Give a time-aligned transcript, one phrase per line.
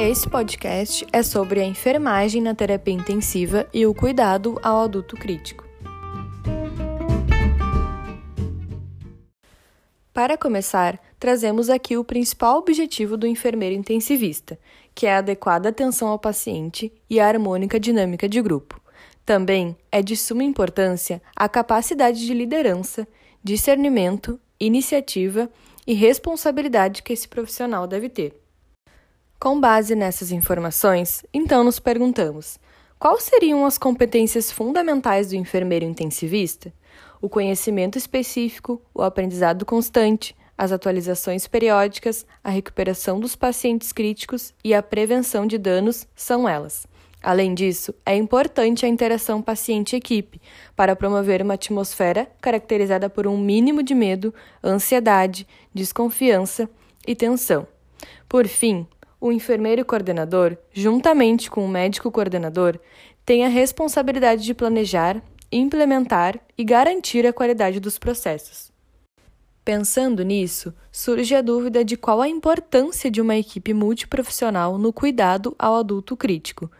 [0.00, 5.66] Esse podcast é sobre a enfermagem na terapia intensiva e o cuidado ao adulto crítico.
[10.14, 14.56] Para começar, trazemos aqui o principal objetivo do enfermeiro intensivista,
[14.94, 18.80] que é a adequada atenção ao paciente e a harmônica dinâmica de grupo.
[19.26, 23.04] Também é de suma importância a capacidade de liderança,
[23.42, 25.50] discernimento, iniciativa
[25.84, 28.47] e responsabilidade que esse profissional deve ter.
[29.40, 32.58] Com base nessas informações, então nos perguntamos:
[32.98, 36.72] quais seriam as competências fundamentais do enfermeiro intensivista?
[37.22, 44.74] O conhecimento específico, o aprendizado constante, as atualizações periódicas, a recuperação dos pacientes críticos e
[44.74, 46.84] a prevenção de danos são elas.
[47.22, 50.40] Além disso, é importante a interação paciente-equipe
[50.74, 56.68] para promover uma atmosfera caracterizada por um mínimo de medo, ansiedade, desconfiança
[57.06, 57.68] e tensão.
[58.28, 58.86] Por fim,
[59.20, 62.78] o enfermeiro coordenador, juntamente com o médico coordenador,
[63.24, 68.70] tem a responsabilidade de planejar, implementar e garantir a qualidade dos processos.
[69.64, 75.54] Pensando nisso, surge a dúvida de qual a importância de uma equipe multiprofissional no cuidado
[75.58, 76.70] ao adulto crítico.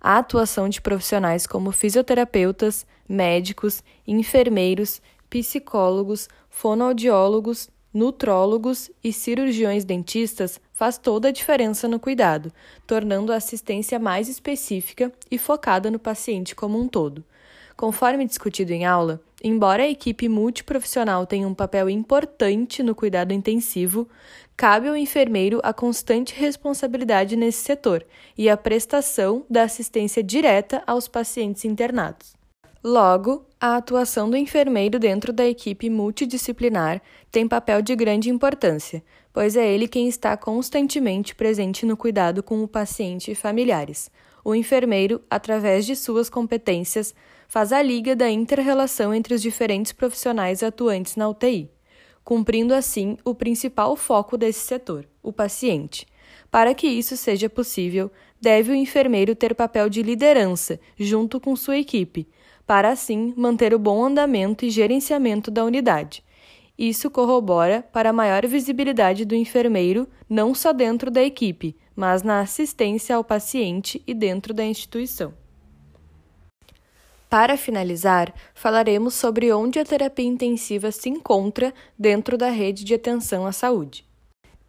[0.00, 10.98] A atuação de profissionais como fisioterapeutas, médicos, enfermeiros, psicólogos, fonoaudiólogos, nutrólogos e cirurgiões dentistas faz
[10.98, 12.52] toda a diferença no cuidado,
[12.86, 17.24] tornando a assistência mais específica e focada no paciente como um todo.
[17.74, 24.06] Conforme discutido em aula, embora a equipe multiprofissional tenha um papel importante no cuidado intensivo,
[24.54, 28.04] cabe ao enfermeiro a constante responsabilidade nesse setor
[28.36, 32.35] e a prestação da assistência direta aos pacientes internados.
[32.88, 39.56] Logo, a atuação do enfermeiro dentro da equipe multidisciplinar tem papel de grande importância, pois
[39.56, 44.08] é ele quem está constantemente presente no cuidado com o paciente e familiares.
[44.44, 47.12] O enfermeiro, através de suas competências,
[47.48, 51.68] faz a liga da inter-relação entre os diferentes profissionais atuantes na UTI,
[52.22, 56.06] cumprindo assim o principal foco desse setor, o paciente.
[56.52, 58.12] Para que isso seja possível,
[58.46, 62.28] deve o enfermeiro ter papel de liderança junto com sua equipe,
[62.64, 66.22] para assim manter o bom andamento e gerenciamento da unidade.
[66.78, 72.38] Isso corrobora para a maior visibilidade do enfermeiro não só dentro da equipe, mas na
[72.38, 75.34] assistência ao paciente e dentro da instituição.
[77.28, 83.44] Para finalizar, falaremos sobre onde a terapia intensiva se encontra dentro da rede de atenção
[83.44, 84.05] à saúde.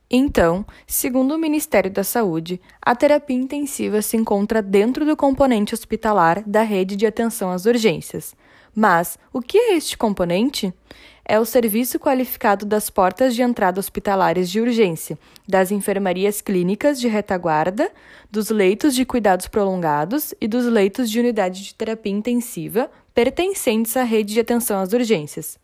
[0.09, 6.43] Então, segundo o Ministério da Saúde, a terapia intensiva se encontra dentro do componente hospitalar
[6.47, 8.35] da rede de atenção às urgências.
[8.73, 10.73] Mas o que é este componente?
[11.27, 17.09] é o serviço qualificado das portas de entrada hospitalares de urgência, das enfermarias clínicas de
[17.09, 17.91] retaguarda,
[18.31, 24.03] dos leitos de cuidados prolongados e dos leitos de unidade de terapia intensiva pertencentes à
[24.03, 25.59] rede de atenção às urgências.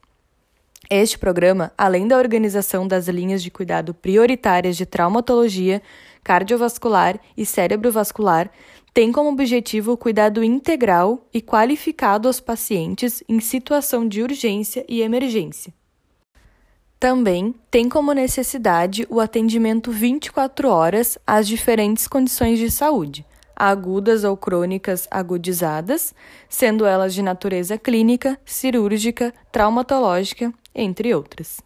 [0.90, 5.82] Este programa, além da organização das linhas de cuidado prioritárias de traumatologia,
[6.24, 8.52] cardiovascular e cérebrovascular,
[8.94, 15.02] tem como objetivo o cuidado integral e qualificado aos pacientes em situação de urgência e
[15.02, 15.74] emergência.
[17.00, 24.38] Também tem como necessidade o atendimento 24 horas às diferentes condições de saúde, agudas ou
[24.38, 26.14] crônicas agudizadas,
[26.48, 31.62] sendo elas de natureza clínica, cirúrgica, traumatológica, entre outras.